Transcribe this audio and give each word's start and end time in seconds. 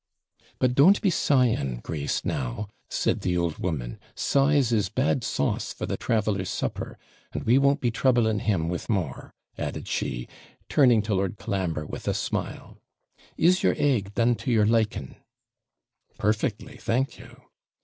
'But 0.57 0.73
don't 0.73 0.99
be 0.99 1.11
sighing, 1.11 1.81
Grace, 1.83 2.25
now,' 2.25 2.67
said 2.89 3.21
the 3.21 3.37
old 3.37 3.59
woman; 3.59 3.99
'sighs 4.15 4.71
is 4.71 4.89
bad 4.89 5.23
sauce 5.23 5.71
for 5.73 5.85
the 5.85 5.95
traveller's 5.95 6.49
supper; 6.49 6.97
and 7.33 7.43
we 7.43 7.59
won't 7.59 7.81
be 7.81 7.91
troubling 7.91 8.39
him 8.39 8.67
with 8.67 8.89
more,' 8.89 9.31
added 9.59 9.87
she, 9.87 10.27
turning 10.67 11.03
to 11.03 11.13
Lord 11.13 11.37
Colambre 11.37 11.85
with 11.85 12.07
a 12.07 12.15
smile. 12.15 12.79
'Is 13.37 13.61
your 13.61 13.75
egg 13.77 14.15
done 14.15 14.33
to 14.37 14.49
your 14.49 14.65
liking?' 14.65 15.17
'Perfectly, 16.17 16.77
thank 16.77 17.19
you.' 17.19 17.39